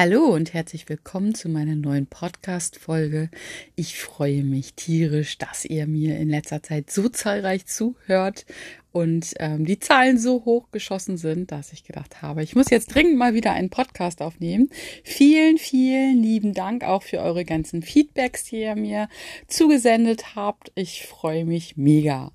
Hallo 0.00 0.26
und 0.26 0.54
herzlich 0.54 0.88
willkommen 0.88 1.34
zu 1.34 1.48
meiner 1.48 1.74
neuen 1.74 2.06
Podcast-Folge. 2.06 3.30
Ich 3.74 3.98
freue 3.98 4.44
mich 4.44 4.74
tierisch, 4.74 5.38
dass 5.38 5.64
ihr 5.64 5.88
mir 5.88 6.18
in 6.18 6.28
letzter 6.28 6.62
Zeit 6.62 6.88
so 6.88 7.08
zahlreich 7.08 7.66
zuhört 7.66 8.46
und 8.92 9.34
ähm, 9.40 9.64
die 9.64 9.80
Zahlen 9.80 10.16
so 10.16 10.44
hoch 10.44 10.70
geschossen 10.70 11.16
sind, 11.16 11.50
dass 11.50 11.72
ich 11.72 11.82
gedacht 11.82 12.22
habe, 12.22 12.44
ich 12.44 12.54
muss 12.54 12.70
jetzt 12.70 12.94
dringend 12.94 13.16
mal 13.16 13.34
wieder 13.34 13.50
einen 13.54 13.70
Podcast 13.70 14.22
aufnehmen. 14.22 14.70
Vielen, 15.02 15.58
vielen 15.58 16.22
lieben 16.22 16.54
Dank 16.54 16.84
auch 16.84 17.02
für 17.02 17.18
eure 17.18 17.44
ganzen 17.44 17.82
Feedbacks, 17.82 18.44
die 18.44 18.60
ihr 18.60 18.76
mir 18.76 19.08
zugesendet 19.48 20.36
habt. 20.36 20.70
Ich 20.76 21.08
freue 21.08 21.44
mich 21.44 21.76
mega. 21.76 22.30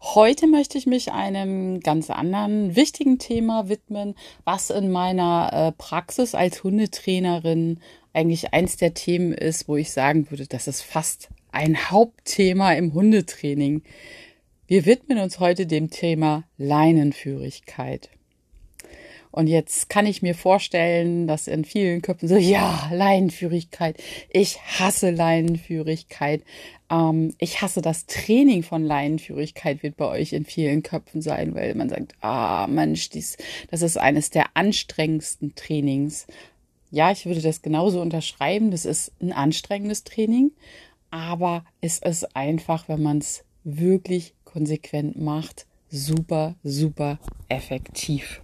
Heute 0.00 0.46
möchte 0.46 0.78
ich 0.78 0.86
mich 0.86 1.12
einem 1.12 1.80
ganz 1.80 2.10
anderen 2.10 2.74
wichtigen 2.76 3.18
Thema 3.18 3.68
widmen, 3.68 4.14
was 4.44 4.70
in 4.70 4.90
meiner 4.90 5.50
äh, 5.52 5.72
Praxis 5.72 6.34
als 6.34 6.64
Hundetrainerin 6.64 7.80
eigentlich 8.12 8.52
eins 8.52 8.76
der 8.76 8.94
Themen 8.94 9.32
ist, 9.32 9.68
wo 9.68 9.76
ich 9.76 9.92
sagen 9.92 10.30
würde, 10.30 10.46
das 10.46 10.66
ist 10.66 10.82
fast 10.82 11.28
ein 11.52 11.90
Hauptthema 11.90 12.72
im 12.72 12.94
Hundetraining. 12.94 13.82
Wir 14.66 14.86
widmen 14.86 15.18
uns 15.18 15.40
heute 15.40 15.66
dem 15.66 15.90
Thema 15.90 16.44
Leinenführigkeit. 16.56 18.10
Und 19.32 19.46
jetzt 19.46 19.88
kann 19.88 20.06
ich 20.06 20.22
mir 20.22 20.34
vorstellen, 20.34 21.26
dass 21.26 21.46
in 21.46 21.64
vielen 21.64 22.02
Köpfen 22.02 22.28
so, 22.28 22.36
ja, 22.36 22.90
Leinenführigkeit. 22.92 23.96
Ich 24.28 24.60
hasse 24.60 25.10
Leinenführigkeit. 25.10 26.42
Ähm, 26.90 27.34
ich 27.38 27.62
hasse 27.62 27.80
das 27.80 28.06
Training 28.06 28.62
von 28.62 28.84
Leinenführigkeit 28.84 29.82
wird 29.82 29.96
bei 29.96 30.06
euch 30.06 30.32
in 30.32 30.44
vielen 30.44 30.82
Köpfen 30.82 31.22
sein, 31.22 31.54
weil 31.54 31.74
man 31.74 31.88
sagt, 31.88 32.14
ah, 32.20 32.66
Mensch, 32.66 33.10
dies, 33.10 33.36
das 33.70 33.82
ist 33.82 33.96
eines 33.96 34.30
der 34.30 34.46
anstrengendsten 34.54 35.54
Trainings. 35.54 36.26
Ja, 36.90 37.12
ich 37.12 37.24
würde 37.24 37.40
das 37.40 37.62
genauso 37.62 38.00
unterschreiben. 38.00 38.72
Das 38.72 38.84
ist 38.84 39.12
ein 39.20 39.32
anstrengendes 39.32 40.02
Training, 40.02 40.50
aber 41.10 41.64
es 41.80 41.98
ist 41.98 42.34
einfach, 42.34 42.88
wenn 42.88 43.02
man 43.02 43.18
es 43.18 43.44
wirklich 43.62 44.34
konsequent 44.44 45.20
macht, 45.20 45.66
super, 45.88 46.56
super 46.64 47.20
effektiv. 47.48 48.42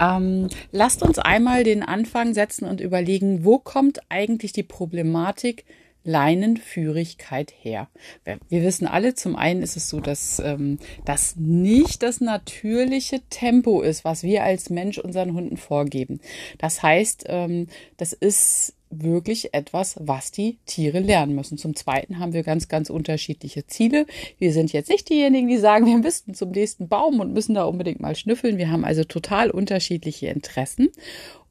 Ähm, 0.00 0.48
lasst 0.70 1.02
uns 1.02 1.18
einmal 1.18 1.64
den 1.64 1.82
Anfang 1.82 2.34
setzen 2.34 2.66
und 2.66 2.80
überlegen, 2.80 3.44
wo 3.44 3.58
kommt 3.58 4.00
eigentlich 4.08 4.52
die 4.52 4.62
Problematik 4.62 5.64
Leinenführigkeit 6.04 7.52
her? 7.60 7.88
Wir, 8.24 8.62
wissen 8.62 8.86
alle, 8.86 9.14
zum 9.14 9.36
einen 9.36 9.62
ist 9.62 9.76
es 9.76 9.88
so, 9.88 10.00
dass 10.00 10.40
ähm, 10.40 10.78
das 11.04 11.36
nicht 11.36 12.02
das 12.02 12.20
natürliche 12.20 13.20
Tempo 13.30 13.82
ist, 13.82 14.04
was 14.04 14.22
wir 14.22 14.42
als 14.42 14.70
Mensch 14.70 14.98
unseren 14.98 15.34
Hunden 15.34 15.56
vorgeben. 15.56 16.20
Das 16.58 16.82
heißt, 16.82 17.26
ähm, 17.28 17.68
das 17.96 18.12
ist 18.12 18.74
wirklich 18.92 19.54
etwas, 19.54 19.96
was 20.00 20.30
die 20.30 20.58
Tiere 20.66 21.00
lernen 21.00 21.34
müssen. 21.34 21.58
Zum 21.58 21.74
Zweiten 21.74 22.18
haben 22.18 22.32
wir 22.32 22.42
ganz, 22.42 22.68
ganz 22.68 22.90
unterschiedliche 22.90 23.66
Ziele. 23.66 24.06
Wir 24.38 24.52
sind 24.52 24.72
jetzt 24.72 24.90
nicht 24.90 25.08
diejenigen, 25.08 25.48
die 25.48 25.58
sagen, 25.58 25.86
wir 25.86 25.98
müssten 25.98 26.34
zum 26.34 26.50
nächsten 26.50 26.88
Baum 26.88 27.20
und 27.20 27.32
müssen 27.32 27.54
da 27.54 27.64
unbedingt 27.64 28.00
mal 28.00 28.14
schnüffeln. 28.14 28.58
Wir 28.58 28.70
haben 28.70 28.84
also 28.84 29.04
total 29.04 29.50
unterschiedliche 29.50 30.28
Interessen. 30.28 30.90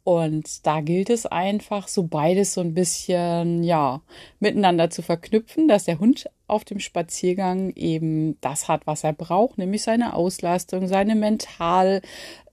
Und 0.04 0.66
da 0.66 0.82
gilt 0.82 1.12
es 1.12 1.28
einfach, 1.28 1.88
so 1.88 2.04
beides 2.04 2.56
so 2.56 2.62
ein 2.62 2.74
bisschen, 2.74 3.64
ja, 3.64 4.02
miteinander 4.40 4.90
zu 4.90 5.04
verknüpfen, 5.04 5.68
dass 5.68 5.84
der 5.86 6.00
Hund 6.00 6.28
auf 6.48 6.66
dem 6.66 6.80
Spaziergang 6.80 7.72
eben 7.76 8.40
das 8.42 8.68
hat, 8.68 8.88
was 8.88 9.04
er 9.04 9.14
braucht, 9.14 9.58
nämlich 9.58 9.84
seine 9.84 10.16
Auslastung, 10.16 10.88
seine 10.88 11.16
mental 11.16 12.02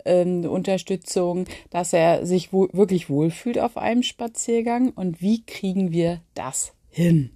ähm, 0.08 0.44
Unterstützung, 0.44 1.46
dass 1.70 1.92
er 1.92 2.26
sich 2.26 2.52
wo 2.52 2.68
wirklich 2.72 3.08
wohlfühlt 3.08 3.58
auf 3.58 3.76
einem 3.76 4.02
Spaziergang. 4.02 4.90
Und 4.90 5.20
wie 5.20 5.44
kriegen 5.44 5.92
wir 5.92 6.20
das 6.34 6.72
hin? 6.90 7.30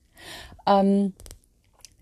ähm, 0.66 1.12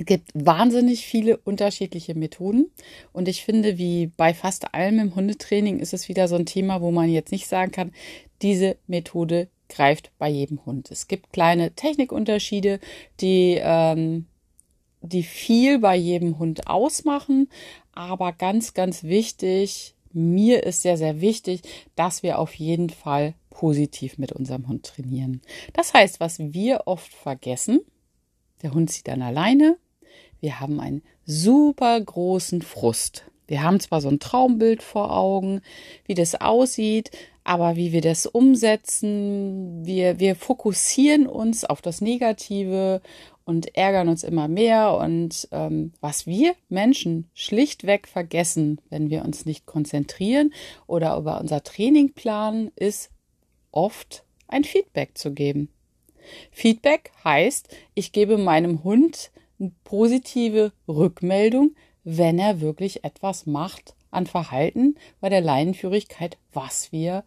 es 0.02 0.06
gibt 0.06 0.30
wahnsinnig 0.34 1.06
viele 1.06 1.36
unterschiedliche 1.36 2.16
Methoden 2.16 2.70
und 3.12 3.28
ich 3.28 3.44
finde, 3.44 3.78
wie 3.78 4.08
bei 4.08 4.34
fast 4.34 4.74
allem 4.74 4.98
im 4.98 5.14
Hundetraining 5.14 5.78
ist 5.78 5.94
es 5.94 6.08
wieder 6.08 6.26
so 6.26 6.34
ein 6.34 6.46
Thema, 6.46 6.80
wo 6.80 6.90
man 6.90 7.08
jetzt 7.08 7.30
nicht 7.30 7.46
sagen 7.46 7.70
kann, 7.70 7.92
diese 8.40 8.76
Methode 8.88 9.48
greift 9.68 10.10
bei 10.18 10.28
jedem 10.28 10.64
Hund. 10.66 10.90
Es 10.90 11.08
gibt 11.08 11.32
kleine 11.32 11.72
Technikunterschiede, 11.72 12.80
die, 13.20 13.60
ähm, 13.62 14.26
die 15.02 15.22
viel 15.22 15.78
bei 15.78 15.94
jedem 15.94 16.38
Hund 16.38 16.66
ausmachen, 16.66 17.48
aber 17.92 18.32
ganz, 18.32 18.74
ganz 18.74 19.04
wichtig, 19.04 19.94
mir 20.14 20.64
ist 20.64 20.82
sehr, 20.82 20.96
sehr 20.96 21.20
wichtig, 21.20 21.62
dass 21.96 22.22
wir 22.22 22.38
auf 22.38 22.54
jeden 22.54 22.90
Fall 22.90 23.34
positiv 23.50 24.18
mit 24.18 24.32
unserem 24.32 24.68
Hund 24.68 24.84
trainieren. 24.84 25.40
Das 25.72 25.94
heißt, 25.94 26.20
was 26.20 26.38
wir 26.38 26.82
oft 26.86 27.12
vergessen, 27.12 27.80
der 28.62 28.74
Hund 28.74 28.90
zieht 28.90 29.08
dann 29.08 29.22
alleine, 29.22 29.76
wir 30.40 30.60
haben 30.60 30.80
einen 30.80 31.02
super 31.24 32.00
großen 32.00 32.62
Frust. 32.62 33.24
Wir 33.46 33.62
haben 33.62 33.80
zwar 33.80 34.00
so 34.00 34.08
ein 34.08 34.18
Traumbild 34.18 34.82
vor 34.82 35.16
Augen, 35.16 35.60
wie 36.06 36.14
das 36.14 36.40
aussieht, 36.40 37.10
aber 37.44 37.76
wie 37.76 37.92
wir 37.92 38.00
das 38.00 38.26
umsetzen, 38.26 39.84
wir, 39.84 40.20
wir 40.20 40.36
fokussieren 40.36 41.26
uns 41.26 41.64
auf 41.64 41.82
das 41.82 42.00
Negative 42.00 43.02
und 43.44 43.76
ärgern 43.76 44.08
uns 44.08 44.24
immer 44.24 44.48
mehr. 44.48 44.96
Und 44.96 45.48
ähm, 45.52 45.92
was 46.00 46.26
wir 46.26 46.54
Menschen 46.68 47.30
schlichtweg 47.34 48.08
vergessen, 48.08 48.80
wenn 48.90 49.10
wir 49.10 49.24
uns 49.24 49.46
nicht 49.46 49.66
konzentrieren 49.66 50.52
oder 50.86 51.16
über 51.16 51.40
unser 51.40 51.62
Training 51.62 52.12
planen, 52.12 52.70
ist 52.76 53.10
oft 53.70 54.24
ein 54.48 54.64
Feedback 54.64 55.16
zu 55.16 55.32
geben. 55.32 55.68
Feedback 56.50 57.10
heißt, 57.24 57.74
ich 57.94 58.12
gebe 58.12 58.38
meinem 58.38 58.84
Hund 58.84 59.30
eine 59.58 59.72
positive 59.84 60.72
Rückmeldung, 60.86 61.74
wenn 62.04 62.38
er 62.38 62.60
wirklich 62.60 63.04
etwas 63.04 63.46
macht 63.46 63.94
an 64.10 64.26
Verhalten 64.26 64.96
bei 65.20 65.28
der 65.28 65.40
Leinenführigkeit, 65.40 66.36
was 66.52 66.92
wir 66.92 67.24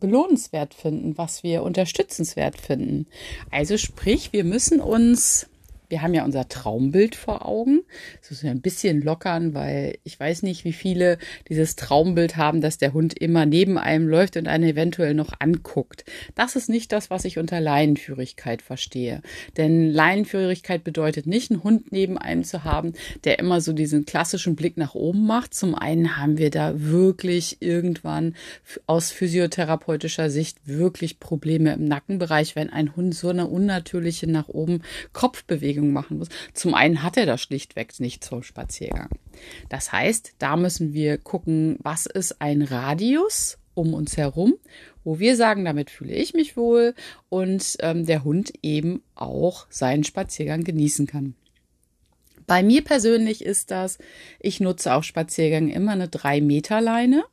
belohnenswert 0.00 0.74
finden, 0.74 1.16
was 1.16 1.42
wir 1.42 1.62
unterstützenswert 1.62 2.60
finden. 2.60 3.06
Also 3.50 3.76
sprich, 3.76 4.32
wir 4.32 4.44
müssen 4.44 4.80
uns 4.80 5.46
wir 5.88 6.02
haben 6.02 6.14
ja 6.14 6.24
unser 6.24 6.48
Traumbild 6.48 7.14
vor 7.14 7.46
Augen. 7.46 7.82
Das 8.20 8.30
müssen 8.30 8.44
wir 8.44 8.50
ein 8.50 8.60
bisschen 8.60 9.02
lockern, 9.02 9.54
weil 9.54 9.98
ich 10.04 10.18
weiß 10.18 10.42
nicht, 10.42 10.64
wie 10.64 10.72
viele 10.72 11.18
dieses 11.48 11.76
Traumbild 11.76 12.36
haben, 12.36 12.60
dass 12.60 12.78
der 12.78 12.92
Hund 12.92 13.16
immer 13.18 13.46
neben 13.46 13.78
einem 13.78 14.08
läuft 14.08 14.36
und 14.36 14.48
einen 14.48 14.64
eventuell 14.64 15.14
noch 15.14 15.32
anguckt. 15.38 16.04
Das 16.34 16.56
ist 16.56 16.68
nicht 16.68 16.92
das, 16.92 17.10
was 17.10 17.24
ich 17.24 17.38
unter 17.38 17.60
Leinenführigkeit 17.60 18.62
verstehe. 18.62 19.22
Denn 19.56 19.90
Leinenführigkeit 19.90 20.84
bedeutet 20.84 21.26
nicht, 21.26 21.50
einen 21.50 21.62
Hund 21.62 21.92
neben 21.92 22.18
einem 22.18 22.44
zu 22.44 22.64
haben, 22.64 22.92
der 23.24 23.38
immer 23.38 23.60
so 23.60 23.72
diesen 23.72 24.04
klassischen 24.04 24.56
Blick 24.56 24.76
nach 24.76 24.94
oben 24.94 25.26
macht. 25.26 25.54
Zum 25.54 25.74
einen 25.74 26.16
haben 26.16 26.38
wir 26.38 26.50
da 26.50 26.72
wirklich 26.76 27.58
irgendwann 27.60 28.34
aus 28.86 29.10
physiotherapeutischer 29.10 30.30
Sicht 30.30 30.58
wirklich 30.64 31.20
Probleme 31.20 31.74
im 31.74 31.84
Nackenbereich, 31.84 32.56
wenn 32.56 32.70
ein 32.70 32.96
Hund 32.96 33.14
so 33.14 33.28
eine 33.28 33.46
unnatürliche 33.46 34.26
nach 34.26 34.48
oben 34.48 34.82
Kopfbewegung 35.12 35.75
Bewegung 35.76 35.92
machen 35.92 36.18
muss. 36.18 36.28
Zum 36.54 36.74
einen 36.74 37.02
hat 37.02 37.16
er 37.16 37.26
das 37.26 37.40
schlichtweg 37.40 37.98
nicht 38.00 38.24
zum 38.24 38.42
Spaziergang. 38.42 39.10
Das 39.68 39.92
heißt, 39.92 40.34
da 40.38 40.56
müssen 40.56 40.92
wir 40.92 41.18
gucken, 41.18 41.78
was 41.82 42.06
ist 42.06 42.40
ein 42.40 42.62
Radius 42.62 43.58
um 43.74 43.92
uns 43.92 44.16
herum, 44.16 44.54
wo 45.04 45.18
wir 45.18 45.36
sagen, 45.36 45.64
damit 45.64 45.90
fühle 45.90 46.14
ich 46.14 46.32
mich 46.32 46.56
wohl 46.56 46.94
und 47.28 47.76
ähm, 47.80 48.06
der 48.06 48.24
Hund 48.24 48.52
eben 48.62 49.02
auch 49.14 49.66
seinen 49.68 50.04
Spaziergang 50.04 50.64
genießen 50.64 51.06
kann. 51.06 51.34
Bei 52.46 52.62
mir 52.62 52.82
persönlich 52.82 53.44
ist 53.44 53.70
das, 53.70 53.98
ich 54.40 54.60
nutze 54.60 54.94
auf 54.94 55.04
Spaziergängen 55.04 55.70
immer 55.70 55.92
eine 55.92 56.06
3-Meter-Leine. 56.06 57.24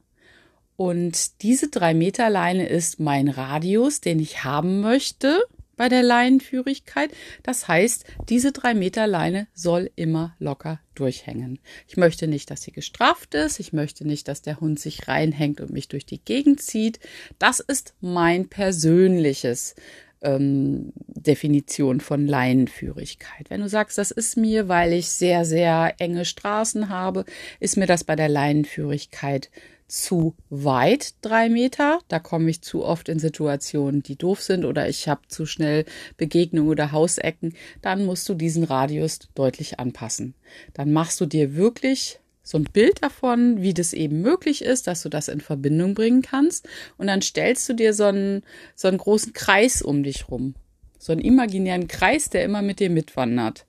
Und 0.76 1.44
diese 1.44 1.68
3-Meter-Leine 1.68 2.68
ist 2.68 3.00
mein 3.00 3.28
Radius, 3.28 4.02
den 4.02 4.20
ich 4.20 4.44
haben 4.44 4.82
möchte 4.82 5.44
bei 5.84 5.90
der 5.90 6.02
Leinenführigkeit. 6.02 7.12
Das 7.44 7.68
heißt, 7.68 8.06
diese 8.30 8.54
drei 8.54 8.74
Meter 8.74 9.06
Leine 9.06 9.48
soll 9.54 9.92
immer 9.98 10.34
locker 10.40 10.80
durchhängen. 10.96 11.60
Ich 11.90 11.98
möchte 11.98 12.26
nicht, 12.30 12.50
dass 12.50 12.62
sie 12.62 12.72
gestrafft 12.72 13.36
ist. 13.36 13.60
Ich 13.60 13.74
möchte 13.74 14.08
nicht, 14.08 14.30
dass 14.30 14.42
der 14.42 14.62
Hund 14.62 14.80
sich 14.80 15.10
reinhängt 15.10 15.60
und 15.60 15.74
mich 15.74 15.90
durch 15.90 16.06
die 16.06 16.24
Gegend 16.24 16.62
zieht. 16.62 17.02
Das 17.38 17.60
ist 17.60 17.96
mein 18.00 18.48
persönliches 18.48 19.76
ähm, 20.22 20.94
Definition 21.08 22.00
von 22.00 22.28
Leinenführigkeit. 22.28 23.50
Wenn 23.50 23.60
du 23.60 23.68
sagst, 23.68 23.98
das 23.98 24.12
ist 24.12 24.38
mir, 24.38 24.70
weil 24.70 24.94
ich 24.94 25.10
sehr, 25.10 25.44
sehr 25.44 25.96
enge 25.98 26.24
Straßen 26.24 26.88
habe, 26.88 27.26
ist 27.60 27.76
mir 27.76 27.88
das 27.88 28.06
bei 28.06 28.16
der 28.16 28.30
Leinenführigkeit 28.30 29.50
zu 29.94 30.34
weit, 30.50 31.14
drei 31.22 31.50
Meter. 31.50 32.00
Da 32.08 32.18
komme 32.18 32.50
ich 32.50 32.64
zu 32.64 32.84
oft 32.84 33.10
in 33.10 33.20
Situationen, 33.20 34.02
die 34.02 34.16
doof 34.16 34.42
sind 34.42 34.66
oder 34.66 34.90
ich 34.90 35.08
habe 35.08 35.22
zu 35.28 35.46
schnell 35.46 35.86
Begegnungen 36.18 36.72
oder 36.72 36.92
Hausecken. 36.92 37.54
Dann 37.84 38.04
musst 38.04 38.28
du 38.28 38.34
diesen 38.34 38.64
Radius 38.64 39.20
deutlich 39.36 39.80
anpassen. 39.80 40.34
Dann 40.74 40.92
machst 40.92 41.22
du 41.22 41.28
dir 41.28 41.56
wirklich 41.56 42.20
so 42.42 42.58
ein 42.58 42.64
Bild 42.64 43.04
davon, 43.04 43.62
wie 43.62 43.76
das 43.76 43.94
eben 43.94 44.22
möglich 44.22 44.64
ist, 44.64 44.88
dass 44.88 45.04
du 45.04 45.10
das 45.10 45.28
in 45.28 45.42
Verbindung 45.42 45.94
bringen 45.94 46.24
kannst. 46.24 46.68
Und 46.98 47.06
dann 47.06 47.22
stellst 47.22 47.70
du 47.70 47.74
dir 47.74 47.94
so 47.94 48.06
einen, 48.06 48.42
so 48.76 48.88
einen 48.88 48.98
großen 48.98 49.34
Kreis 49.34 49.84
um 49.84 50.02
dich 50.02 50.28
rum. 50.28 50.56
So 50.98 51.12
einen 51.12 51.22
imaginären 51.22 51.88
Kreis, 51.88 52.32
der 52.32 52.44
immer 52.46 52.64
mit 52.64 52.80
dir 52.80 52.90
mitwandert. 52.90 53.68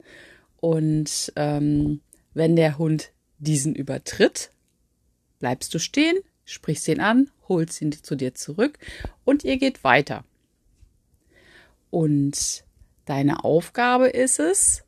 Und 0.57 1.35
ähm, 1.37 2.01
wenn 2.33 2.57
der 2.57 2.79
Hund 2.79 3.11
diesen 3.39 3.75
übertritt, 3.75 4.51
bleibst 5.45 5.75
du 5.75 5.79
stehen, 5.79 6.17
sprichst 6.47 6.89
ihn 6.89 7.01
an, 7.01 7.31
holst 7.51 7.83
ihn 7.83 7.93
zu 7.93 8.17
dir 8.17 8.35
zurück 8.35 8.79
und 9.27 9.45
ihr 9.45 9.59
geht 9.59 9.85
weiter. 9.85 10.25
Und 11.91 12.65
deine 13.05 13.45
Aufgabe 13.45 14.09
ist 14.09 14.39
es, 14.39 14.85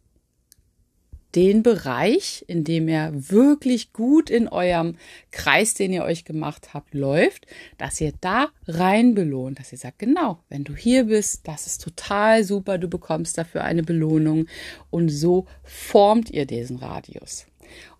den 1.34 1.62
Bereich, 1.62 2.42
in 2.48 2.64
dem 2.64 2.88
er 2.88 3.28
wirklich 3.30 3.92
gut 3.92 4.30
in 4.30 4.48
eurem 4.48 4.96
Kreis, 5.30 5.74
den 5.74 5.92
ihr 5.92 6.04
euch 6.04 6.24
gemacht 6.24 6.72
habt, 6.72 6.94
läuft, 6.94 7.46
dass 7.76 8.00
ihr 8.00 8.14
da 8.22 8.48
rein 8.66 9.14
belohnt, 9.14 9.58
dass 9.58 9.72
ihr 9.72 9.78
sagt, 9.78 9.98
genau, 9.98 10.42
wenn 10.48 10.64
du 10.64 10.74
hier 10.74 11.04
bist, 11.04 11.46
das 11.46 11.66
ist 11.66 11.82
total 11.84 12.44
super, 12.44 12.78
du 12.78 12.88
bekommst 12.88 13.36
dafür 13.36 13.62
eine 13.62 13.82
Belohnung 13.82 14.46
und 14.88 15.10
so 15.10 15.44
formt 15.64 16.30
ihr 16.30 16.46
diesen 16.46 16.78
Radius. 16.78 17.44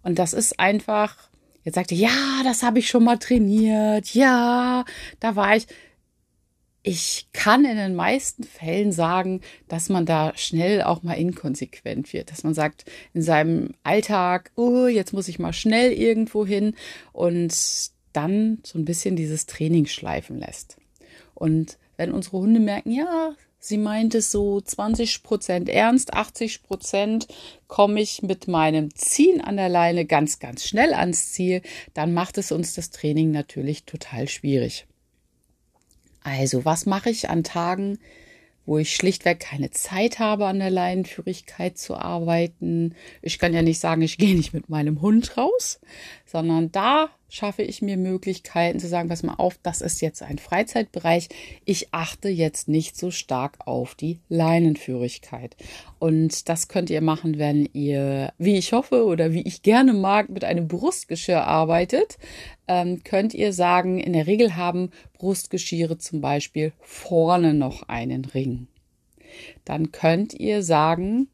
Und 0.03 0.19
das 0.19 0.32
ist 0.32 0.58
einfach, 0.58 1.29
jetzt 1.66 1.74
sagt 1.74 1.90
ihr, 1.90 1.98
ja, 1.98 2.42
das 2.44 2.62
habe 2.62 2.78
ich 2.78 2.88
schon 2.88 3.04
mal 3.04 3.18
trainiert, 3.18 4.14
ja, 4.14 4.84
da 5.20 5.36
war 5.36 5.56
ich. 5.56 5.66
Ich 6.88 7.26
kann 7.32 7.64
in 7.64 7.76
den 7.76 7.96
meisten 7.96 8.44
Fällen 8.44 8.92
sagen, 8.92 9.40
dass 9.66 9.88
man 9.88 10.06
da 10.06 10.32
schnell 10.36 10.82
auch 10.82 11.02
mal 11.02 11.14
inkonsequent 11.14 12.12
wird, 12.12 12.30
dass 12.30 12.44
man 12.44 12.54
sagt 12.54 12.84
in 13.12 13.22
seinem 13.22 13.74
Alltag, 13.82 14.52
oh, 14.54 14.86
jetzt 14.86 15.12
muss 15.12 15.26
ich 15.26 15.40
mal 15.40 15.52
schnell 15.52 15.90
irgendwo 15.90 16.46
hin 16.46 16.76
und 17.12 17.52
dann 18.12 18.58
so 18.62 18.78
ein 18.78 18.84
bisschen 18.84 19.16
dieses 19.16 19.46
Training 19.46 19.86
schleifen 19.86 20.38
lässt. 20.38 20.76
Und 21.34 21.76
wenn 21.96 22.12
unsere 22.12 22.38
Hunde 22.38 22.60
merken, 22.60 22.92
ja, 22.92 23.34
sie 23.58 23.79
meint 23.79 24.14
es 24.14 24.31
so 24.31 24.61
20 24.61 25.23
Prozent 25.23 25.69
ernst, 25.69 26.14
80 26.14 26.62
Prozent 26.62 27.26
komme 27.67 28.00
ich 28.00 28.23
mit 28.23 28.49
meinem 28.49 28.94
Ziehen 28.94 29.41
an 29.41 29.56
der 29.56 29.69
Leine 29.69 30.05
ganz, 30.05 30.38
ganz 30.38 30.64
schnell 30.64 30.94
ans 30.94 31.32
Ziel, 31.32 31.62
dann 31.94 32.14
macht 32.14 32.38
es 32.38 32.53
uns 32.53 32.75
das 32.75 32.91
Training 32.91 33.31
natürlich 33.31 33.85
total 33.85 34.29
schwierig. 34.29 34.87
Also, 36.23 36.64
was 36.64 36.87
mache 36.87 37.11
ich 37.11 37.31
an 37.31 37.44
Tagen, 37.44 37.99
wo 38.64 38.79
ich 38.79 38.97
schlichtweg 38.97 39.38
keine 39.38 39.70
Zeit 39.70 40.19
habe, 40.19 40.47
an 40.47 40.58
der 40.58 40.70
Leinenführigkeit 40.70 41.79
zu 41.79 41.94
arbeiten? 41.94 42.97
Ich 43.23 43.38
kann 43.38 43.55
ja 43.55 43.62
nicht 43.62 43.79
sagen, 43.79 44.03
ich 44.03 44.19
gehe 44.19 44.35
nicht 44.35 44.53
mit 44.53 44.69
meinem 44.69 45.00
Hund 45.00 45.37
raus, 45.37 45.81
sondern 46.25 46.73
da 46.73 47.11
schaffe 47.28 47.62
ich 47.62 47.82
mir 47.82 47.96
Möglichkeiten 47.96 48.78
zu 48.78 48.88
sagen, 48.88 49.08
pass 49.08 49.23
mal 49.23 49.34
auf, 49.34 49.58
das 49.62 49.81
ist 49.81 50.00
jetzt 50.00 50.23
ein 50.23 50.38
Freizeitbereich. 50.38 51.28
Ich 51.64 51.93
achte 51.93 52.28
jetzt 52.28 52.69
nicht 52.69 52.96
so 52.96 53.11
stark 53.11 53.58
auf 53.67 53.94
die 53.94 54.20
Leinenführigkeit. 54.28 55.56
Und 55.99 56.49
das 56.49 56.69
könnt 56.69 56.90
ihr 56.90 57.00
machen, 57.00 57.38
wenn 57.38 57.69
ihr, 57.73 58.32
wie 58.38 58.56
ich 58.56 58.73
hoffe 58.73 59.05
oder 59.05 59.32
wie 59.32 59.43
ich 59.43 59.62
gerne 59.62 59.93
mag, 59.93 60.28
mit 60.28 60.44
einem 60.44 60.69
Brustgeschirr 60.69 61.44
arbeitet. 61.44 62.19
Ähm, 62.69 63.02
könnt 63.05 63.34
ihr 63.34 63.52
sagen, 63.52 63.99
in 63.99 64.12
der 64.12 64.26
Regel 64.26 64.56
haben 64.56 64.90
Brustgeschirre 65.19 65.99
zum 65.99 66.20
Beispiel 66.20 66.72
vorne 66.81 67.55
noch 67.55 67.88
einen 67.88 68.25
Ring. 68.25 68.69
Dann 69.64 69.93
könnt 69.93 70.34
ihr 70.34 70.62
sagen, 70.62 71.29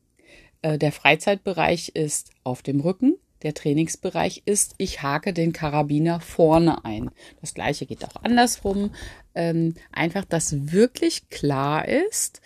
äh, 0.63 0.79
der 0.79 0.93
Freizeitbereich 0.93 1.91
ist 1.91 2.31
auf 2.45 2.63
dem 2.63 2.81
Rücken, 2.81 3.17
der 3.43 3.55
Trainingsbereich 3.55 4.43
ist, 4.45 4.75
ich 4.79 5.03
hake 5.03 5.33
den 5.33 5.53
Karabiner 5.53 6.21
vorne 6.21 6.85
ein. 6.85 7.11
Das 7.41 7.55
gleiche 7.55 7.87
geht 7.87 8.05
auch 8.05 8.23
andersrum. 8.23 8.95
Ähm, 9.35 9.75
einfach, 9.93 10.25
dass 10.25 10.73
wirklich 10.73 11.29
klar 11.31 11.89
ist, 11.89 12.41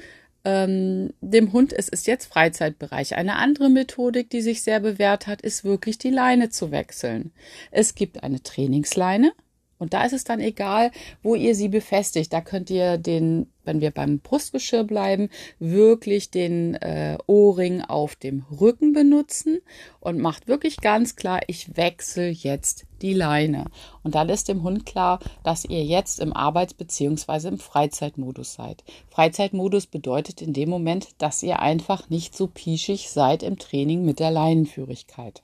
ähm, 0.44 1.12
dem 1.20 1.52
Hund, 1.52 1.72
es 1.72 1.88
ist 1.88 2.06
jetzt 2.06 2.26
Freizeitbereich. 2.26 3.16
Eine 3.16 3.36
andere 3.36 3.68
Methodik, 3.68 4.30
die 4.30 4.42
sich 4.42 4.62
sehr 4.62 4.80
bewährt 4.80 5.26
hat, 5.26 5.42
ist 5.42 5.64
wirklich 5.64 5.98
die 5.98 6.10
Leine 6.10 6.50
zu 6.50 6.70
wechseln. 6.70 7.32
Es 7.70 7.94
gibt 7.94 8.22
eine 8.22 8.42
Trainingsleine, 8.42 9.32
und 9.78 9.92
da 9.92 10.04
ist 10.04 10.12
es 10.12 10.24
dann 10.24 10.40
egal, 10.40 10.90
wo 11.22 11.34
ihr 11.34 11.54
sie 11.54 11.68
befestigt. 11.68 12.32
Da 12.32 12.40
könnt 12.40 12.70
ihr 12.70 12.98
den, 12.98 13.50
wenn 13.66 13.80
wir 13.80 13.90
beim 13.90 14.20
Brustgeschirr 14.20 14.84
bleiben, 14.84 15.28
wirklich 15.58 16.30
den 16.30 16.74
äh, 16.76 17.18
Ohrring 17.26 17.82
auf 17.82 18.16
dem 18.16 18.44
Rücken 18.50 18.92
benutzen 18.92 19.60
und 20.00 20.18
macht 20.18 20.48
wirklich 20.48 20.78
ganz 20.78 21.16
klar, 21.16 21.40
ich 21.48 21.76
wechsle 21.76 22.28
jetzt 22.28 22.86
die 23.02 23.12
Leine. 23.12 23.66
Und 24.02 24.14
dann 24.14 24.28
ist 24.28 24.48
dem 24.48 24.62
Hund 24.62 24.86
klar, 24.86 25.20
dass 25.42 25.64
ihr 25.64 25.84
jetzt 25.84 26.20
im 26.20 26.32
Arbeits- 26.32 26.74
bzw. 26.74 27.48
im 27.48 27.58
Freizeitmodus 27.58 28.54
seid. 28.54 28.84
Freizeitmodus 29.10 29.86
bedeutet 29.86 30.42
in 30.42 30.52
dem 30.52 30.70
Moment, 30.70 31.08
dass 31.18 31.42
ihr 31.42 31.60
einfach 31.60 32.08
nicht 32.08 32.36
so 32.36 32.46
pieschig 32.46 33.10
seid 33.10 33.42
im 33.42 33.58
Training 33.58 34.04
mit 34.04 34.20
der 34.20 34.30
Leinenführigkeit. 34.30 35.42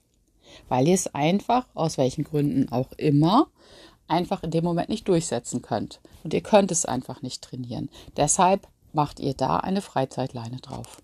Weil 0.69 0.89
ihr 0.89 0.95
es 0.95 1.15
einfach, 1.15 1.67
aus 1.75 1.99
welchen 1.99 2.25
Gründen 2.25 2.71
auch 2.71 2.93
immer, 2.93 3.49
einfach 4.13 4.43
in 4.43 4.51
dem 4.51 4.65
Moment 4.65 4.89
nicht 4.89 5.09
durchsetzen 5.09 5.63
könnt. 5.63 6.01
Und 6.23 6.35
ihr 6.35 6.43
könnt 6.43 6.71
es 6.71 6.85
einfach 6.85 7.23
nicht 7.23 7.43
trainieren. 7.43 7.89
Deshalb 8.17 8.69
macht 8.93 9.19
ihr 9.19 9.35
da 9.35 9.57
eine 9.57 9.81
Freizeitleine 9.81 10.59
drauf. 10.59 11.03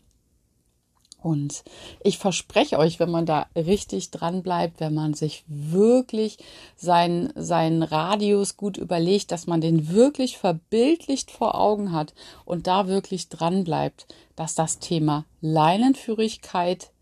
Und 1.20 1.64
ich 2.04 2.16
verspreche 2.16 2.78
euch, 2.78 3.00
wenn 3.00 3.10
man 3.10 3.26
da 3.26 3.48
richtig 3.56 4.12
dran 4.12 4.42
bleibt, 4.44 4.78
wenn 4.78 4.94
man 4.94 5.14
sich 5.14 5.42
wirklich 5.48 6.38
seinen, 6.76 7.32
seinen 7.34 7.82
Radius 7.82 8.56
gut 8.56 8.76
überlegt, 8.76 9.32
dass 9.32 9.48
man 9.48 9.60
den 9.60 9.88
wirklich 9.88 10.38
verbildlicht 10.38 11.32
vor 11.32 11.56
Augen 11.56 11.90
hat 11.90 12.14
und 12.44 12.68
da 12.68 12.86
wirklich 12.86 13.28
dran 13.28 13.64
bleibt, 13.64 14.06
dass 14.36 14.54
das 14.54 14.78
Thema 14.78 15.24
Leinenführigkeit 15.40 16.92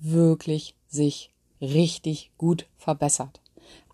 wirklich 0.00 0.74
sich 0.88 1.30
richtig 1.60 2.32
gut 2.36 2.66
verbessert. 2.76 3.40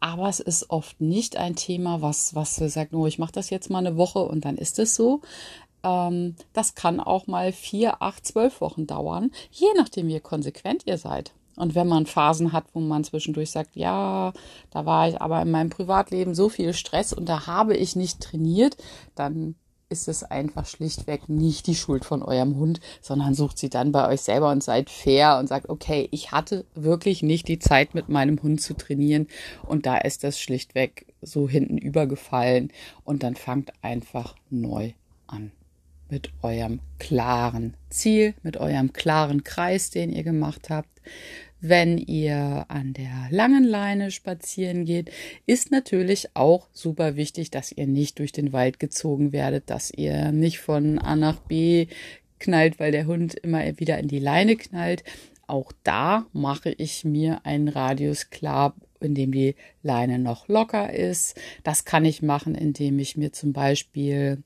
Aber 0.02 0.28
es 0.28 0.40
ist 0.40 0.68
oft 0.68 1.00
nicht 1.00 1.36
ein 1.36 1.54
Thema, 1.54 2.02
was, 2.02 2.34
was 2.34 2.56
sagt, 2.56 2.92
oh, 2.92 3.06
ich 3.06 3.20
mache 3.20 3.30
das 3.30 3.50
jetzt 3.50 3.70
mal 3.70 3.78
eine 3.78 3.96
Woche 3.96 4.18
und 4.18 4.44
dann 4.44 4.58
ist 4.58 4.80
es 4.80 4.96
so. 4.96 5.20
Ähm, 5.84 6.34
das 6.52 6.74
kann 6.74 6.98
auch 6.98 7.28
mal 7.28 7.52
vier, 7.52 8.02
acht, 8.02 8.26
zwölf 8.26 8.60
Wochen 8.60 8.88
dauern, 8.88 9.30
je 9.52 9.68
nachdem, 9.76 10.08
wie 10.08 10.18
konsequent 10.18 10.88
ihr 10.88 10.98
seid. 10.98 11.30
Und 11.54 11.76
wenn 11.76 11.86
man 11.86 12.06
Phasen 12.06 12.52
hat, 12.52 12.64
wo 12.72 12.80
man 12.80 13.04
zwischendurch 13.04 13.52
sagt, 13.52 13.76
ja, 13.76 14.32
da 14.70 14.86
war 14.86 15.08
ich 15.08 15.20
aber 15.20 15.40
in 15.40 15.52
meinem 15.52 15.70
Privatleben 15.70 16.34
so 16.34 16.48
viel 16.48 16.74
Stress 16.74 17.12
und 17.12 17.28
da 17.28 17.46
habe 17.46 17.76
ich 17.76 17.94
nicht 17.94 18.20
trainiert, 18.20 18.76
dann 19.14 19.54
ist 19.92 20.08
es 20.08 20.24
einfach 20.24 20.66
schlichtweg 20.66 21.28
nicht 21.28 21.68
die 21.68 21.76
Schuld 21.76 22.04
von 22.04 22.22
eurem 22.22 22.56
Hund, 22.56 22.80
sondern 23.00 23.34
sucht 23.34 23.58
sie 23.58 23.70
dann 23.70 23.92
bei 23.92 24.08
euch 24.08 24.22
selber 24.22 24.50
und 24.50 24.64
seid 24.64 24.90
fair 24.90 25.38
und 25.38 25.48
sagt, 25.48 25.68
okay, 25.68 26.08
ich 26.10 26.32
hatte 26.32 26.64
wirklich 26.74 27.22
nicht 27.22 27.46
die 27.46 27.60
Zeit 27.60 27.94
mit 27.94 28.08
meinem 28.08 28.42
Hund 28.42 28.60
zu 28.60 28.74
trainieren. 28.74 29.28
Und 29.62 29.86
da 29.86 29.98
ist 29.98 30.24
das 30.24 30.40
schlichtweg 30.40 31.06
so 31.20 31.48
hinten 31.48 31.78
übergefallen. 31.78 32.72
Und 33.04 33.22
dann 33.22 33.36
fangt 33.36 33.72
einfach 33.82 34.34
neu 34.50 34.92
an 35.26 35.52
mit 36.12 36.30
eurem 36.42 36.80
klaren 36.98 37.72
Ziel, 37.88 38.34
mit 38.42 38.58
eurem 38.58 38.92
klaren 38.92 39.44
Kreis, 39.44 39.88
den 39.88 40.12
ihr 40.12 40.22
gemacht 40.22 40.68
habt. 40.68 41.00
Wenn 41.58 41.96
ihr 41.96 42.66
an 42.68 42.92
der 42.92 43.28
langen 43.30 43.64
Leine 43.64 44.10
spazieren 44.10 44.84
geht, 44.84 45.10
ist 45.46 45.70
natürlich 45.70 46.28
auch 46.34 46.68
super 46.74 47.16
wichtig, 47.16 47.50
dass 47.50 47.72
ihr 47.72 47.86
nicht 47.86 48.18
durch 48.18 48.30
den 48.30 48.52
Wald 48.52 48.78
gezogen 48.78 49.32
werdet, 49.32 49.70
dass 49.70 49.90
ihr 49.90 50.32
nicht 50.32 50.58
von 50.58 50.98
A 50.98 51.16
nach 51.16 51.38
B 51.38 51.86
knallt, 52.40 52.78
weil 52.78 52.92
der 52.92 53.06
Hund 53.06 53.34
immer 53.34 53.64
wieder 53.78 53.98
in 53.98 54.08
die 54.08 54.18
Leine 54.18 54.56
knallt. 54.56 55.04
Auch 55.46 55.72
da 55.82 56.26
mache 56.34 56.72
ich 56.72 57.04
mir 57.04 57.46
einen 57.46 57.68
Radius 57.68 58.28
klar, 58.28 58.74
in 59.00 59.14
dem 59.14 59.32
die 59.32 59.54
Leine 59.82 60.18
noch 60.18 60.48
locker 60.48 60.92
ist. 60.92 61.40
Das 61.62 61.86
kann 61.86 62.04
ich 62.04 62.20
machen, 62.20 62.54
indem 62.54 62.98
ich 62.98 63.16
mir 63.16 63.32
zum 63.32 63.54
Beispiel 63.54 64.42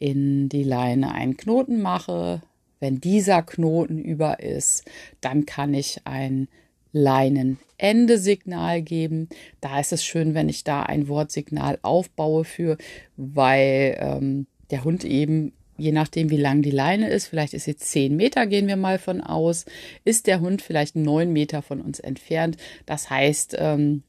in 0.00 0.48
die 0.48 0.64
Leine 0.64 1.12
einen 1.12 1.36
Knoten 1.36 1.80
mache, 1.80 2.42
wenn 2.80 3.00
dieser 3.00 3.42
Knoten 3.42 3.98
über 4.00 4.40
ist, 4.40 4.90
dann 5.20 5.46
kann 5.46 5.74
ich 5.74 6.00
ein 6.04 6.48
Leinenende-Signal 6.92 8.82
geben. 8.82 9.28
Da 9.60 9.78
ist 9.78 9.92
es 9.92 10.04
schön, 10.04 10.34
wenn 10.34 10.48
ich 10.48 10.64
da 10.64 10.82
ein 10.82 11.06
Wortsignal 11.06 11.78
aufbaue 11.82 12.44
für, 12.44 12.78
weil 13.16 13.96
ähm, 14.00 14.46
der 14.70 14.82
Hund 14.82 15.04
eben, 15.04 15.52
je 15.76 15.92
nachdem 15.92 16.30
wie 16.30 16.36
lang 16.36 16.62
die 16.62 16.70
Leine 16.70 17.10
ist, 17.10 17.26
vielleicht 17.26 17.54
ist 17.54 17.64
sie 17.64 17.76
zehn 17.76 18.16
Meter, 18.16 18.46
gehen 18.46 18.66
wir 18.66 18.76
mal 18.76 18.98
von 18.98 19.20
aus, 19.20 19.66
ist 20.04 20.26
der 20.26 20.40
Hund 20.40 20.62
vielleicht 20.62 20.96
neun 20.96 21.32
Meter 21.32 21.62
von 21.62 21.80
uns 21.80 22.00
entfernt. 22.00 22.56
Das 22.86 23.10
heißt, 23.10 23.56
ähm, 23.58 24.02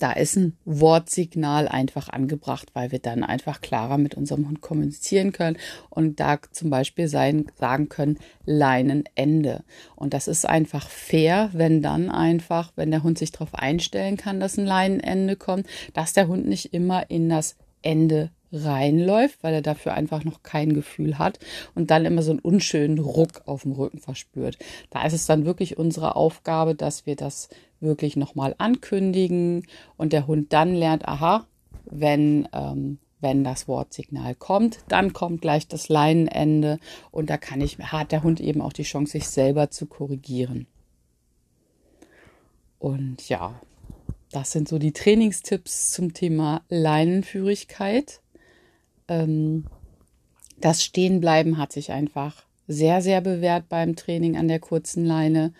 da 0.00 0.12
ist 0.12 0.36
ein 0.36 0.56
Wortsignal 0.64 1.68
einfach 1.68 2.08
angebracht, 2.08 2.68
weil 2.72 2.90
wir 2.90 2.98
dann 2.98 3.22
einfach 3.22 3.60
klarer 3.60 3.98
mit 3.98 4.14
unserem 4.14 4.48
Hund 4.48 4.60
kommunizieren 4.60 5.32
können 5.32 5.58
und 5.90 6.20
da 6.20 6.38
zum 6.50 6.70
Beispiel 6.70 7.06
sein, 7.06 7.46
sagen 7.58 7.88
können, 7.88 8.18
Leinenende. 8.44 9.62
Und 9.94 10.14
das 10.14 10.26
ist 10.26 10.48
einfach 10.48 10.88
fair, 10.88 11.50
wenn 11.52 11.82
dann 11.82 12.10
einfach, 12.10 12.72
wenn 12.76 12.90
der 12.90 13.02
Hund 13.02 13.18
sich 13.18 13.30
darauf 13.30 13.54
einstellen 13.54 14.16
kann, 14.16 14.40
dass 14.40 14.58
ein 14.58 14.66
Leinenende 14.66 15.36
kommt, 15.36 15.66
dass 15.92 16.12
der 16.12 16.28
Hund 16.28 16.48
nicht 16.48 16.72
immer 16.72 17.10
in 17.10 17.28
das 17.28 17.56
Ende 17.82 18.30
reinläuft, 18.52 19.42
weil 19.42 19.54
er 19.54 19.62
dafür 19.62 19.94
einfach 19.94 20.24
noch 20.24 20.42
kein 20.42 20.72
Gefühl 20.74 21.18
hat 21.18 21.38
und 21.74 21.90
dann 21.90 22.04
immer 22.04 22.22
so 22.22 22.32
einen 22.32 22.40
unschönen 22.40 22.98
Ruck 22.98 23.42
auf 23.46 23.62
dem 23.62 23.72
Rücken 23.72 23.98
verspürt. 23.98 24.58
Da 24.90 25.04
ist 25.04 25.12
es 25.12 25.26
dann 25.26 25.44
wirklich 25.44 25.78
unsere 25.78 26.16
Aufgabe, 26.16 26.74
dass 26.74 27.06
wir 27.06 27.16
das 27.16 27.48
wirklich 27.80 28.16
nochmal 28.16 28.54
ankündigen 28.58 29.66
und 29.96 30.12
der 30.12 30.26
Hund 30.26 30.52
dann 30.52 30.74
lernt, 30.74 31.06
aha, 31.06 31.46
wenn, 31.84 32.48
ähm, 32.52 32.98
wenn 33.20 33.44
das 33.44 33.68
Wortsignal 33.68 34.34
kommt, 34.34 34.78
dann 34.88 35.12
kommt 35.12 35.42
gleich 35.42 35.68
das 35.68 35.88
Leinenende 35.88 36.78
und 37.10 37.30
da 37.30 37.36
kann 37.36 37.60
ich, 37.60 37.78
hat 37.78 38.12
der 38.12 38.22
Hund 38.22 38.40
eben 38.40 38.60
auch 38.60 38.72
die 38.72 38.82
Chance, 38.82 39.12
sich 39.12 39.28
selber 39.28 39.70
zu 39.70 39.86
korrigieren. 39.86 40.66
Und 42.78 43.28
ja, 43.28 43.60
das 44.32 44.52
sind 44.52 44.68
so 44.68 44.78
die 44.78 44.92
Trainingstipps 44.92 45.92
zum 45.92 46.14
Thema 46.14 46.62
Leinenführigkeit. 46.68 48.20
Ähm, 49.10 49.64
das 50.60 50.82
Stehenbleiben 50.82 51.58
hat 51.58 51.72
sich 51.72 51.92
einfach 51.92 52.44
sehr, 52.66 53.02
sehr 53.02 53.20
bewährt 53.20 53.68
beim 53.68 53.96
Training 53.96 54.38
an 54.38 54.48
der 54.48 54.60
kurzen 54.60 55.04
Leine. 55.04 55.52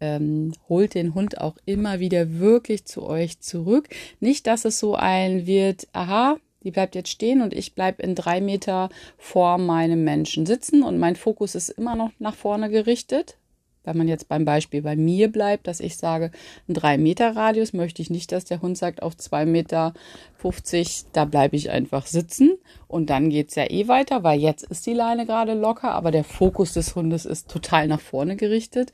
Ähm, 0.00 0.52
holt 0.68 0.94
den 0.94 1.14
Hund 1.14 1.40
auch 1.40 1.56
immer 1.66 2.00
wieder 2.00 2.38
wirklich 2.38 2.84
zu 2.84 3.02
euch 3.04 3.40
zurück. 3.40 3.88
Nicht, 4.20 4.46
dass 4.46 4.64
es 4.64 4.78
so 4.78 4.94
ein 4.94 5.46
wird, 5.46 5.88
aha, 5.92 6.36
die 6.62 6.70
bleibt 6.70 6.94
jetzt 6.94 7.10
stehen 7.10 7.42
und 7.42 7.52
ich 7.52 7.74
bleibe 7.74 8.02
in 8.02 8.14
drei 8.14 8.40
Meter 8.40 8.88
vor 9.18 9.58
meinem 9.58 10.04
Menschen 10.04 10.46
sitzen 10.46 10.82
und 10.82 10.98
mein 10.98 11.16
Fokus 11.16 11.54
ist 11.54 11.68
immer 11.68 11.94
noch 11.94 12.10
nach 12.18 12.34
vorne 12.34 12.70
gerichtet, 12.70 13.36
wenn 13.84 13.96
man 13.96 14.08
jetzt 14.08 14.28
beim 14.28 14.44
Beispiel 14.44 14.82
bei 14.82 14.96
mir 14.96 15.30
bleibt, 15.30 15.66
dass 15.66 15.80
ich 15.80 15.96
sage, 15.96 16.30
ein 16.68 16.74
3 16.74 16.98
Meter 16.98 17.36
Radius 17.36 17.72
möchte 17.72 18.02
ich 18.02 18.10
nicht, 18.10 18.32
dass 18.32 18.44
der 18.44 18.60
Hund 18.60 18.76
sagt, 18.76 19.02
auf 19.02 19.14
2,50 19.14 19.46
Meter, 19.46 19.94
da 21.12 21.24
bleibe 21.24 21.56
ich 21.56 21.70
einfach 21.70 22.06
sitzen 22.06 22.58
und 22.88 23.10
dann 23.10 23.30
geht's 23.30 23.54
ja 23.54 23.70
eh 23.70 23.88
weiter, 23.88 24.22
weil 24.22 24.40
jetzt 24.40 24.64
ist 24.64 24.86
die 24.86 24.94
Leine 24.94 25.26
gerade 25.26 25.54
locker, 25.54 25.92
aber 25.92 26.10
der 26.10 26.24
Fokus 26.24 26.72
des 26.72 26.94
Hundes 26.94 27.26
ist 27.26 27.50
total 27.50 27.88
nach 27.88 28.00
vorne 28.00 28.36
gerichtet. 28.36 28.92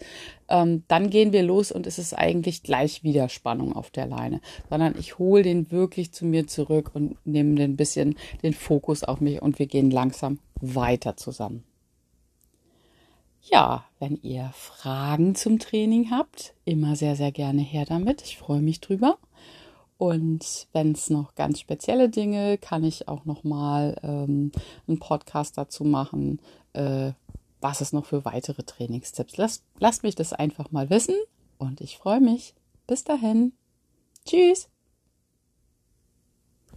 Ähm, 0.48 0.84
dann 0.88 1.10
gehen 1.10 1.32
wir 1.32 1.42
los 1.42 1.70
und 1.70 1.86
es 1.86 1.98
ist 1.98 2.14
eigentlich 2.14 2.62
gleich 2.62 3.04
wieder 3.04 3.28
Spannung 3.28 3.74
auf 3.74 3.90
der 3.90 4.06
Leine, 4.06 4.40
sondern 4.68 4.94
ich 4.98 5.18
hole 5.18 5.42
den 5.42 5.70
wirklich 5.70 6.12
zu 6.12 6.24
mir 6.26 6.46
zurück 6.46 6.90
und 6.94 7.16
nehme 7.24 7.62
ein 7.62 7.76
bisschen 7.76 8.16
den 8.42 8.54
Fokus 8.54 9.04
auf 9.04 9.20
mich 9.20 9.40
und 9.40 9.58
wir 9.58 9.66
gehen 9.66 9.90
langsam 9.90 10.38
weiter 10.60 11.16
zusammen. 11.16 11.64
Ja, 13.42 13.84
wenn 13.98 14.16
ihr 14.22 14.50
Fragen 14.54 15.34
zum 15.34 15.58
Training 15.58 16.10
habt, 16.10 16.54
immer 16.64 16.96
sehr, 16.96 17.16
sehr 17.16 17.32
gerne 17.32 17.62
her 17.62 17.84
damit. 17.84 18.22
Ich 18.22 18.38
freue 18.38 18.60
mich 18.60 18.80
drüber. 18.80 19.18
Und 19.98 20.66
wenn 20.72 20.92
es 20.92 21.10
noch 21.10 21.34
ganz 21.34 21.60
spezielle 21.60 22.08
Dinge, 22.08 22.56
kann 22.58 22.84
ich 22.84 23.08
auch 23.08 23.26
noch 23.26 23.44
mal 23.44 23.98
ähm, 24.02 24.50
einen 24.88 24.98
Podcast 24.98 25.58
dazu 25.58 25.84
machen, 25.84 26.40
äh, 26.72 27.12
was 27.60 27.82
es 27.82 27.92
noch 27.92 28.06
für 28.06 28.24
weitere 28.24 28.62
Trainingstipps. 28.62 29.36
Lasst, 29.36 29.64
lasst 29.78 30.02
mich 30.02 30.14
das 30.14 30.32
einfach 30.32 30.70
mal 30.70 30.88
wissen 30.88 31.16
und 31.58 31.82
ich 31.82 31.98
freue 31.98 32.20
mich. 32.20 32.54
Bis 32.86 33.04
dahin. 33.04 33.52
Tschüss. 34.24 34.70